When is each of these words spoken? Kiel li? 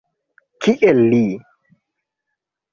Kiel 0.67 0.97
li? 1.13 1.21